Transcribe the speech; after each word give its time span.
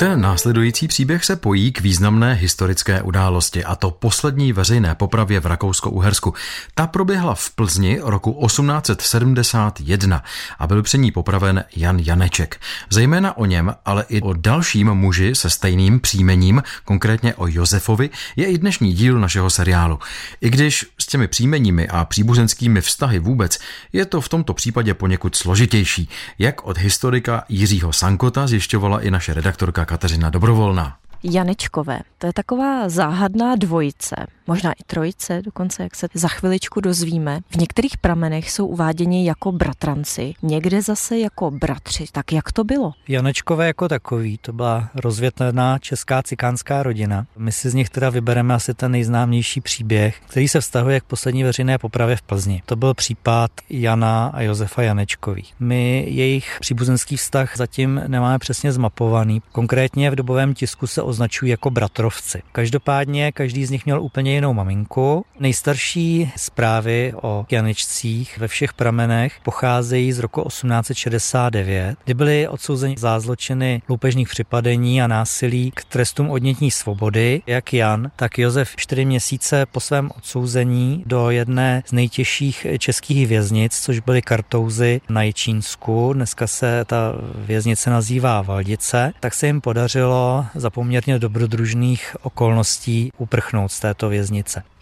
Ten 0.00 0.20
následující 0.20 0.88
příběh 0.88 1.24
se 1.24 1.36
pojí 1.36 1.72
k 1.72 1.80
významné 1.80 2.32
historické 2.32 3.02
události, 3.02 3.64
a 3.64 3.76
to 3.76 3.90
poslední 3.90 4.52
veřejné 4.52 4.94
popravě 4.94 5.40
v 5.40 5.46
Rakousko-Uhersku. 5.46 6.34
Ta 6.74 6.86
proběhla 6.86 7.34
v 7.34 7.50
Plzni 7.50 8.00
roku 8.02 8.46
1871 8.46 10.22
a 10.58 10.66
byl 10.66 10.82
při 10.82 10.98
ní 10.98 11.10
popraven 11.12 11.64
Jan 11.76 11.98
Janeček. 11.98 12.60
Zejména 12.90 13.36
o 13.36 13.44
něm, 13.46 13.74
ale 13.84 14.04
i 14.08 14.20
o 14.20 14.32
dalším 14.32 14.94
muži 14.94 15.34
se 15.34 15.50
stejným 15.50 16.00
příjmením, 16.00 16.62
konkrétně 16.84 17.34
o 17.34 17.46
Josefovi, 17.46 18.10
je 18.36 18.46
i 18.46 18.58
dnešní 18.58 18.92
díl 18.92 19.20
našeho 19.20 19.50
seriálu. 19.50 19.98
I 20.40 20.50
když 20.50 20.86
s 20.98 21.06
těmi 21.06 21.28
příjmeními 21.28 21.88
a 21.88 22.04
příbuzenskými 22.04 22.80
vztahy 22.80 23.18
vůbec 23.18 23.58
je 23.92 24.04
to 24.04 24.20
v 24.20 24.28
tomto 24.28 24.54
případě 24.54 24.94
poněkud 24.94 25.36
složitější, 25.36 26.08
jak 26.38 26.66
od 26.66 26.78
historika 26.78 27.44
Jiřího 27.48 27.92
Sankota 27.92 28.46
zjišťovala 28.46 29.00
i 29.00 29.10
naše 29.10 29.34
redaktorka 29.34 29.89
Kateřina 29.90 30.30
Dobrovolná. 30.30 30.96
Janečkové. 31.22 32.00
To 32.18 32.26
je 32.26 32.32
taková 32.32 32.88
záhadná 32.88 33.56
dvojice, 33.56 34.16
možná 34.50 34.72
i 34.72 34.84
trojice 34.86 35.42
dokonce, 35.42 35.82
jak 35.82 35.94
se 35.96 36.06
za 36.14 36.28
chviličku 36.28 36.80
dozvíme. 36.80 37.40
V 37.50 37.56
některých 37.56 37.98
pramenech 37.98 38.50
jsou 38.50 38.66
uváděni 38.66 39.26
jako 39.26 39.52
bratranci, 39.52 40.34
někde 40.42 40.82
zase 40.82 41.18
jako 41.18 41.50
bratři. 41.50 42.04
Tak 42.12 42.32
jak 42.32 42.52
to 42.52 42.64
bylo? 42.64 42.92
Janečkové 43.08 43.66
jako 43.66 43.88
takový, 43.88 44.38
to 44.38 44.52
byla 44.52 44.90
rozvětvená 44.94 45.78
česká 45.78 46.22
cikánská 46.22 46.82
rodina. 46.82 47.26
My 47.36 47.52
si 47.52 47.70
z 47.70 47.74
nich 47.74 47.90
teda 47.90 48.10
vybereme 48.10 48.54
asi 48.54 48.74
ten 48.74 48.92
nejznámější 48.92 49.60
příběh, 49.60 50.20
který 50.26 50.48
se 50.48 50.60
vztahuje 50.60 51.00
k 51.00 51.04
poslední 51.04 51.44
veřejné 51.44 51.78
popravě 51.78 52.16
v 52.16 52.22
Plzni. 52.22 52.62
To 52.66 52.76
byl 52.76 52.94
případ 52.94 53.50
Jana 53.70 54.30
a 54.34 54.40
Josefa 54.40 54.82
Janečkových. 54.82 55.54
My 55.60 56.04
jejich 56.08 56.56
příbuzenský 56.60 57.16
vztah 57.16 57.56
zatím 57.56 58.02
nemáme 58.06 58.38
přesně 58.38 58.72
zmapovaný. 58.72 59.42
Konkrétně 59.52 60.10
v 60.10 60.14
dobovém 60.14 60.54
tisku 60.54 60.86
se 60.86 61.02
označují 61.02 61.50
jako 61.50 61.70
bratrovci. 61.70 62.42
Každopádně 62.52 63.32
každý 63.32 63.66
z 63.66 63.70
nich 63.70 63.84
měl 63.84 64.02
úplně 64.02 64.39
jinou 64.40 64.54
maminku. 64.54 65.24
Nejstarší 65.40 66.32
zprávy 66.36 67.12
o 67.22 67.46
Janečcích 67.50 68.38
ve 68.38 68.48
všech 68.48 68.72
pramenech 68.72 69.34
pocházejí 69.42 70.12
z 70.12 70.18
roku 70.18 70.42
1869, 70.42 71.96
kdy 72.04 72.14
byli 72.14 72.48
odsouzeni 72.48 72.94
za 72.98 73.20
zločiny 73.20 73.82
loupežných 73.88 74.28
připadení 74.28 75.02
a 75.02 75.06
násilí 75.06 75.70
k 75.74 75.84
trestům 75.84 76.30
odnětní 76.30 76.70
svobody, 76.70 77.42
jak 77.46 77.72
Jan, 77.72 78.10
tak 78.16 78.38
Josef 78.38 78.76
čtyři 78.76 79.04
měsíce 79.04 79.66
po 79.66 79.80
svém 79.80 80.10
odsouzení 80.16 81.02
do 81.06 81.30
jedné 81.30 81.82
z 81.86 81.92
nejtěžších 81.92 82.66
českých 82.78 83.26
věznic, 83.26 83.80
což 83.80 84.00
byly 84.00 84.22
Kartouzy 84.22 85.00
na 85.08 85.22
Ječínsku. 85.22 86.12
Dneska 86.12 86.46
se 86.46 86.84
ta 86.84 87.14
věznice 87.34 87.90
nazývá 87.90 88.42
Valdice, 88.42 89.12
tak 89.20 89.34
se 89.34 89.46
jim 89.46 89.60
podařilo 89.60 90.46
za 90.54 90.70
poměr 90.70 91.00
poměrně 91.00 91.18
dobrodružných 91.18 92.16
okolností 92.22 93.12
uprchnout 93.18 93.72
z 93.72 93.80
této 93.80 94.08
věznice. 94.08 94.29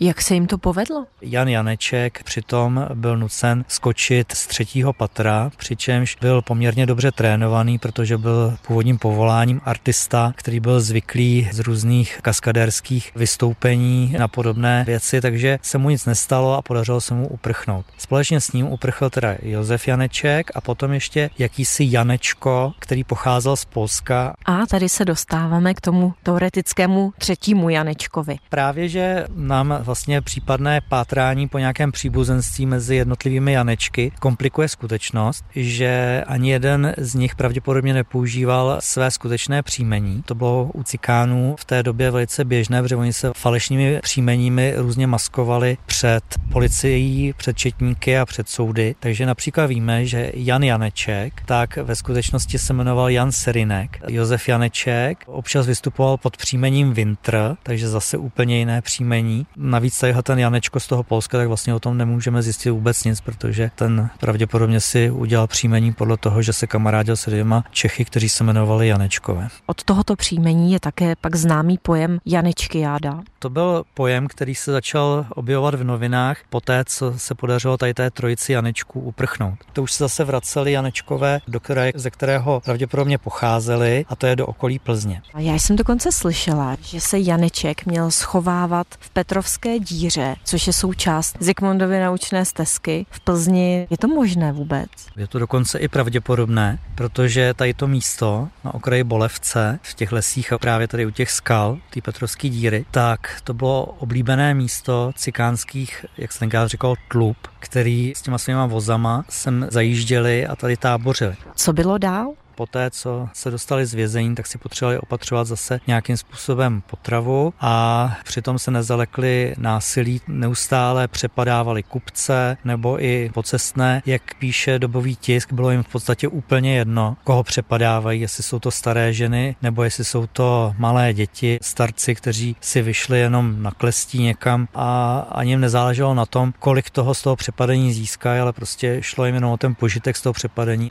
Jak 0.00 0.22
se 0.22 0.34
jim 0.34 0.46
to 0.46 0.58
povedlo? 0.58 1.06
Jan 1.22 1.48
Janeček 1.48 2.22
přitom 2.22 2.86
byl 2.94 3.16
nucen 3.16 3.64
skočit 3.68 4.32
z 4.32 4.46
třetího 4.46 4.92
patra, 4.92 5.50
přičemž 5.56 6.16
byl 6.20 6.42
poměrně 6.42 6.86
dobře 6.86 7.12
trénovaný, 7.12 7.78
protože 7.78 8.18
byl 8.18 8.56
původním 8.66 8.98
povoláním 8.98 9.60
artista, 9.64 10.32
který 10.36 10.60
byl 10.60 10.80
zvyklý 10.80 11.48
z 11.52 11.58
různých 11.58 12.18
kaskadérských 12.22 13.12
vystoupení 13.16 14.14
na 14.18 14.28
podobné 14.28 14.84
věci, 14.86 15.20
takže 15.20 15.58
se 15.62 15.78
mu 15.78 15.90
nic 15.90 16.06
nestalo 16.06 16.54
a 16.54 16.62
podařilo 16.62 17.00
se 17.00 17.14
mu 17.14 17.28
uprchnout. 17.28 17.86
Společně 17.98 18.40
s 18.40 18.52
ním 18.52 18.66
uprchl 18.66 19.10
teda 19.10 19.34
Josef 19.42 19.88
Janeček 19.88 20.50
a 20.54 20.60
potom 20.60 20.92
ještě 20.92 21.30
jakýsi 21.38 21.84
Janečko, 21.88 22.72
který 22.78 23.04
pocházel 23.04 23.56
z 23.56 23.64
Polska. 23.64 24.34
A 24.44 24.66
tady 24.66 24.88
se 24.88 25.04
dostáváme 25.04 25.74
k 25.74 25.80
tomu 25.80 26.14
teoretickému 26.22 27.12
třetímu 27.18 27.68
Janečkovi. 27.68 28.36
Právě, 28.48 28.88
že 28.88 29.26
nám 29.34 29.78
vlastně 29.80 30.20
případné 30.20 30.80
pátrání 30.88 31.48
po 31.48 31.58
nějakém 31.58 31.92
příbuzenství 31.92 32.66
mezi 32.66 32.96
jednotlivými 32.96 33.52
Janečky 33.52 34.12
komplikuje 34.20 34.68
skutečnost, 34.68 35.44
že 35.54 36.24
ani 36.26 36.50
jeden 36.50 36.94
z 36.98 37.14
nich 37.14 37.34
pravděpodobně 37.34 37.94
nepoužíval 37.94 38.76
své 38.80 39.10
skutečné 39.10 39.62
příjmení. 39.62 40.22
To 40.22 40.34
bylo 40.34 40.70
u 40.74 40.82
cikánů 40.82 41.56
v 41.58 41.64
té 41.64 41.82
době 41.82 42.10
velice 42.10 42.44
běžné, 42.44 42.82
protože 42.82 42.96
oni 42.96 43.12
se 43.12 43.30
falešnými 43.36 44.00
příjmeními 44.02 44.74
různě 44.76 45.06
maskovali 45.06 45.76
před 45.86 46.24
policií, 46.52 47.32
před 47.36 47.56
četníky 47.56 48.18
a 48.18 48.26
před 48.26 48.48
soudy. 48.48 48.94
Takže 49.00 49.26
například 49.26 49.66
víme, 49.66 50.06
že 50.06 50.32
Jan 50.34 50.62
Janeček 50.62 51.42
tak 51.46 51.76
ve 51.76 51.96
skutečnosti 51.96 52.58
se 52.58 52.72
jmenoval 52.72 53.10
Jan 53.10 53.32
Serinek. 53.32 53.98
Josef 54.08 54.48
Janeček 54.48 55.24
občas 55.26 55.66
vystupoval 55.66 56.16
pod 56.16 56.36
příjmením 56.36 56.92
Winter, 56.92 57.56
takže 57.62 57.88
zase 57.88 58.18
úplně 58.18 58.58
jiné 58.58 58.82
příjmení. 58.82 59.17
Navíc 59.56 60.00
tady 60.00 60.14
ten 60.22 60.38
Janečko 60.38 60.80
z 60.80 60.86
toho 60.86 61.02
Polska, 61.02 61.38
tak 61.38 61.48
vlastně 61.48 61.74
o 61.74 61.80
tom 61.80 61.98
nemůžeme 61.98 62.42
zjistit 62.42 62.70
vůbec 62.70 63.04
nic, 63.04 63.20
protože 63.20 63.70
ten 63.74 64.10
pravděpodobně 64.20 64.80
si 64.80 65.10
udělal 65.10 65.46
příjmení 65.46 65.92
podle 65.92 66.16
toho, 66.16 66.42
že 66.42 66.52
se 66.52 66.66
kamarádil 66.66 67.16
s 67.16 67.28
dvěma 67.28 67.64
Čechy, 67.70 68.04
kteří 68.04 68.28
se 68.28 68.44
jmenovali 68.44 68.88
Janečkové. 68.88 69.48
Od 69.66 69.82
tohoto 69.82 70.16
příjmení 70.16 70.72
je 70.72 70.80
také 70.80 71.16
pak 71.20 71.36
známý 71.36 71.78
pojem 71.78 72.18
Janečky 72.26 72.78
jáda. 72.78 73.20
To 73.38 73.50
byl 73.50 73.84
pojem, 73.94 74.26
který 74.28 74.54
se 74.54 74.72
začal 74.72 75.26
objevovat 75.30 75.74
v 75.74 75.84
novinách 75.84 76.38
poté, 76.50 76.84
co 76.86 77.14
se 77.16 77.34
podařilo 77.34 77.76
tady 77.76 77.94
té 77.94 78.10
trojici 78.10 78.52
Janečků 78.52 79.00
uprchnout. 79.00 79.54
To 79.72 79.82
už 79.82 79.92
se 79.92 80.04
zase 80.04 80.24
vraceli 80.24 80.72
Janečkové, 80.72 81.40
do 81.48 81.60
které, 81.60 81.90
ze 81.94 82.10
kterého 82.10 82.60
pravděpodobně 82.64 83.18
pocházeli, 83.18 84.04
a 84.08 84.16
to 84.16 84.26
je 84.26 84.36
do 84.36 84.46
okolí 84.46 84.78
Plzně. 84.78 85.22
A 85.34 85.40
já 85.40 85.54
jsem 85.54 85.76
dokonce 85.76 86.12
slyšela, 86.12 86.76
že 86.82 87.00
se 87.00 87.18
Janeček 87.18 87.86
měl 87.86 88.10
schovávat 88.10 88.86
v 89.08 89.10
Petrovské 89.10 89.78
díře, 89.78 90.34
což 90.44 90.66
je 90.66 90.72
součást 90.72 91.36
Zikmundovy 91.40 92.00
naučné 92.00 92.44
stezky 92.44 93.06
v 93.10 93.20
Plzni. 93.20 93.86
Je 93.90 93.98
to 93.98 94.08
možné 94.08 94.52
vůbec? 94.52 94.88
Je 95.16 95.26
to 95.26 95.38
dokonce 95.38 95.78
i 95.78 95.88
pravděpodobné, 95.88 96.78
protože 96.94 97.54
tady 97.54 97.74
to 97.74 97.86
místo 97.86 98.48
na 98.64 98.74
okraji 98.74 99.04
Bolevce, 99.04 99.78
v 99.82 99.94
těch 99.94 100.12
lesích 100.12 100.52
a 100.52 100.58
právě 100.58 100.88
tady 100.88 101.06
u 101.06 101.10
těch 101.10 101.30
skal, 101.30 101.78
ty 101.90 102.00
Petrovské 102.00 102.48
díry, 102.48 102.84
tak 102.90 103.40
to 103.44 103.54
bylo 103.54 103.84
oblíbené 103.84 104.54
místo 104.54 105.12
cikánských, 105.16 106.06
jak 106.18 106.32
se 106.32 106.38
tenkrát 106.38 106.68
říkal, 106.68 106.94
tlub, 107.08 107.36
který 107.58 108.12
s 108.16 108.22
těma 108.22 108.38
svýma 108.38 108.66
vozama 108.66 109.24
sem 109.28 109.66
zajížděli 109.70 110.46
a 110.46 110.56
tady 110.56 110.76
tábořili. 110.76 111.36
Co 111.54 111.72
bylo 111.72 111.98
dál? 111.98 112.34
Poté, 112.58 112.90
co 112.90 113.28
se 113.32 113.50
dostali 113.50 113.86
z 113.86 113.94
vězení, 113.94 114.34
tak 114.34 114.46
si 114.46 114.58
potřebovali 114.58 114.98
opatřovat 114.98 115.46
zase 115.46 115.80
nějakým 115.86 116.16
způsobem 116.16 116.82
potravu 116.90 117.54
a 117.60 118.12
přitom 118.24 118.58
se 118.58 118.70
nezalekli 118.70 119.54
násilí, 119.58 120.20
neustále 120.28 121.08
přepadávali 121.08 121.82
kupce 121.82 122.56
nebo 122.64 123.04
i 123.04 123.30
pocestné. 123.34 124.02
Jak 124.06 124.22
píše 124.38 124.78
dobový 124.78 125.16
tisk, 125.16 125.52
bylo 125.52 125.70
jim 125.70 125.82
v 125.82 125.88
podstatě 125.88 126.28
úplně 126.28 126.76
jedno, 126.76 127.16
koho 127.24 127.42
přepadávají, 127.42 128.20
jestli 128.20 128.42
jsou 128.42 128.58
to 128.58 128.70
staré 128.70 129.12
ženy 129.12 129.56
nebo 129.62 129.82
jestli 129.82 130.04
jsou 130.04 130.26
to 130.26 130.74
malé 130.78 131.14
děti, 131.14 131.58
starci, 131.62 132.14
kteří 132.14 132.56
si 132.60 132.82
vyšli 132.82 133.18
jenom 133.20 133.62
na 133.62 133.70
klestí 133.70 134.22
někam 134.22 134.68
a 134.74 135.18
ani 135.30 135.52
jim 135.52 135.60
nezáleželo 135.60 136.14
na 136.14 136.26
tom, 136.26 136.52
kolik 136.58 136.90
toho 136.90 137.14
z 137.14 137.22
toho 137.22 137.36
přepadení 137.36 137.92
získají, 137.92 138.40
ale 138.40 138.52
prostě 138.52 138.98
šlo 139.00 139.24
jim 139.24 139.34
jenom 139.34 139.52
o 139.52 139.56
ten 139.56 139.74
požitek 139.74 140.16
z 140.16 140.22
toho 140.22 140.32
přepadení. 140.32 140.90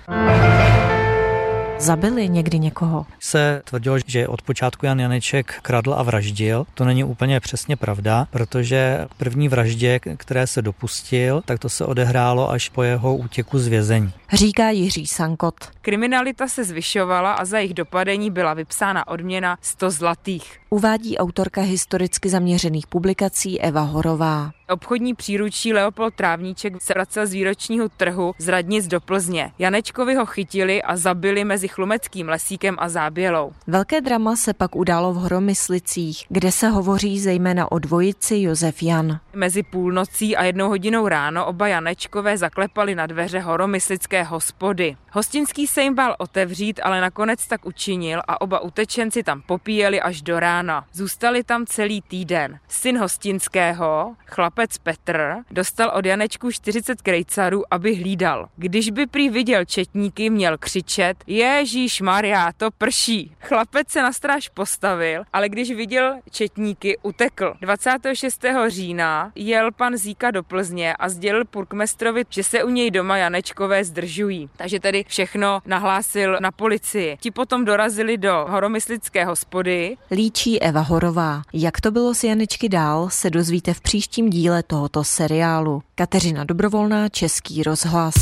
Zabili 1.79 2.29
někdy 2.29 2.59
někoho? 2.59 3.05
Se 3.19 3.61
tvrdilo, 3.65 3.97
že 4.07 4.27
od 4.27 4.41
počátku 4.41 4.85
Jan 4.85 4.99
Janeček 4.99 5.59
kradl 5.61 5.93
a 5.93 6.03
vraždil. 6.03 6.65
To 6.73 6.85
není 6.85 7.03
úplně 7.03 7.39
přesně 7.39 7.75
pravda, 7.75 8.27
protože 8.31 9.07
první 9.17 9.49
vraždě, 9.49 9.99
které 10.17 10.47
se 10.47 10.61
dopustil, 10.61 11.41
tak 11.45 11.59
to 11.59 11.69
se 11.69 11.85
odehrálo 11.85 12.51
až 12.51 12.69
po 12.69 12.83
jeho 12.83 13.15
útěku 13.15 13.59
z 13.59 13.67
vězení. 13.67 14.11
Říká 14.33 14.69
Jiří 14.69 15.07
Sankot. 15.07 15.55
Kriminalita 15.81 16.47
se 16.47 16.63
zvyšovala 16.63 17.33
a 17.33 17.45
za 17.45 17.57
jejich 17.57 17.73
dopadení 17.73 18.31
byla 18.31 18.53
vypsána 18.53 19.07
odměna 19.07 19.57
100 19.61 19.91
zlatých. 19.91 20.59
Uvádí 20.69 21.17
autorka 21.17 21.61
historicky 21.61 22.29
zaměřených 22.29 22.87
publikací 22.87 23.61
Eva 23.61 23.81
Horová. 23.81 24.51
Obchodní 24.69 25.13
příručí 25.13 25.73
Leopold 25.73 26.13
Trávníček 26.13 26.81
se 26.81 26.93
vracel 26.93 27.27
z 27.27 27.33
výročního 27.33 27.89
trhu 27.89 28.35
z 28.37 28.47
Radnic 28.47 28.87
do 28.87 29.01
Plzně. 29.01 29.51
Janečkovi 29.59 30.15
ho 30.15 30.25
chytili 30.25 30.83
a 30.83 30.97
zabili 30.97 31.43
mezi 31.43 31.67
Chlumeckým 31.67 32.29
lesíkem 32.29 32.75
a 32.79 32.89
Zábělou. 32.89 33.53
Velké 33.67 34.01
drama 34.01 34.35
se 34.35 34.53
pak 34.53 34.75
událo 34.75 35.13
v 35.13 35.15
Horomyslicích, 35.15 36.25
kde 36.29 36.51
se 36.51 36.69
hovoří 36.69 37.19
zejména 37.19 37.71
o 37.71 37.79
dvojici 37.79 38.41
Josef 38.41 38.83
Jan. 38.83 39.19
Mezi 39.33 39.63
půlnocí 39.63 40.37
a 40.37 40.43
jednou 40.43 40.69
hodinou 40.69 41.07
ráno 41.07 41.45
oba 41.45 41.67
Janečkové 41.67 42.37
zaklepali 42.37 42.95
na 42.95 43.05
dveře 43.05 43.39
Horomyslické 43.39 44.23
hospody. 44.23 44.95
Hostinský 45.11 45.67
se 45.67 45.81
jim 45.81 45.95
bál 45.95 46.15
otevřít, 46.19 46.79
ale 46.83 47.01
nakonec 47.01 47.47
tak 47.47 47.65
učinil 47.65 48.21
a 48.27 48.41
oba 48.41 48.59
utečenci 48.59 49.23
tam 49.23 49.41
popíjeli 49.41 50.01
až 50.01 50.21
do 50.21 50.39
rána. 50.39 50.85
Zůstali 50.93 51.43
tam 51.43 51.65
celý 51.65 52.01
týden. 52.01 52.59
Syn 52.67 52.99
Hostinského, 52.99 54.15
chlap 54.25 54.56
chlapec 54.57 54.77
Petr 54.77 55.35
dostal 55.51 55.91
od 55.95 56.05
Janečku 56.05 56.51
40 56.51 57.01
krejcarů, 57.01 57.63
aby 57.73 57.95
hlídal. 57.95 58.49
Když 58.55 58.89
by 58.89 59.07
prý 59.07 59.29
viděl 59.29 59.65
četníky, 59.65 60.29
měl 60.29 60.57
křičet 60.57 61.17
Ježíš 61.27 62.01
Maria, 62.01 62.51
to 62.57 62.71
prší. 62.71 63.35
Chlapec 63.41 63.89
se 63.89 64.01
na 64.01 64.13
stráž 64.13 64.49
postavil, 64.49 65.23
ale 65.33 65.49
když 65.49 65.71
viděl 65.71 66.15
četníky, 66.31 66.97
utekl. 67.03 67.53
26. 67.61 68.45
října 68.67 69.31
jel 69.35 69.71
pan 69.71 69.97
Zíka 69.97 70.31
do 70.31 70.43
Plzně 70.43 70.95
a 70.95 71.09
sdělil 71.09 71.45
purkmestrovi, 71.45 72.23
že 72.29 72.43
se 72.43 72.63
u 72.63 72.69
něj 72.69 72.91
doma 72.91 73.17
Janečkové 73.17 73.83
zdržují. 73.83 74.49
Takže 74.57 74.79
tedy 74.79 75.05
všechno 75.07 75.59
nahlásil 75.65 76.37
na 76.41 76.51
policii. 76.51 77.17
Ti 77.19 77.31
potom 77.31 77.65
dorazili 77.65 78.17
do 78.17 78.45
horomyslické 78.49 79.25
hospody. 79.25 79.97
Líčí 80.11 80.61
Eva 80.61 80.81
Horová. 80.81 81.41
Jak 81.53 81.81
to 81.81 81.91
bylo 81.91 82.13
s 82.13 82.23
Janečky 82.23 82.69
dál, 82.69 83.09
se 83.09 83.29
dozvíte 83.29 83.73
v 83.73 83.81
příštím 83.81 84.29
díle 84.47 84.63
tohoto 84.63 85.03
seriálu. 85.03 85.81
Kateřina 85.95 86.43
Dobrovolná, 86.43 87.09
Český 87.09 87.63
rozhlas. 87.63 88.15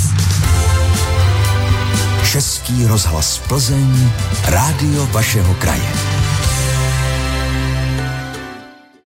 Český 2.31 2.85
rozhlas 2.85 3.41
Plzeň, 3.47 4.09
rádio 4.45 5.05
vašeho 5.05 5.53
kraje. 5.53 6.14